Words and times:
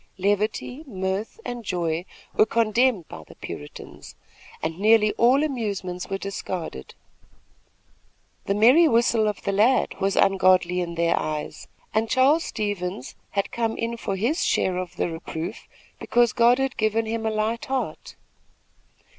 Levity, 0.17 0.83
mirth 0.87 1.39
and 1.45 1.63
joy 1.63 2.05
were 2.35 2.47
condemned 2.47 3.07
by 3.07 3.23
the 3.27 3.35
Puritans, 3.35 4.15
and 4.63 4.79
nearly 4.79 5.11
all 5.13 5.43
amusements 5.43 6.09
were 6.09 6.17
discarded. 6.17 6.95
The 8.45 8.55
merry 8.55 8.87
whistle 8.87 9.27
of 9.27 9.43
the 9.43 9.51
lad 9.51 9.93
was 10.01 10.15
ungodly 10.15 10.81
in 10.81 10.95
their 10.95 11.15
eyes, 11.19 11.67
and 11.93 12.09
Charles 12.09 12.45
Stevens 12.45 13.13
had 13.37 13.51
come 13.51 13.77
in 13.77 13.95
for 13.95 14.15
his 14.15 14.43
share 14.43 14.77
of 14.77 14.95
the 14.95 15.07
reproof 15.07 15.67
because 15.99 16.33
God 16.33 16.57
had 16.57 16.77
given 16.77 17.05
him 17.05 17.23
a 17.23 17.29
light 17.29 17.65
heart. 17.65 18.15